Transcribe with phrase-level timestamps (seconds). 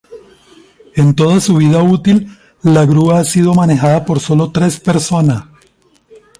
[0.95, 5.47] En toda su vida útil la grúa ha sido manejada por solo tres persona.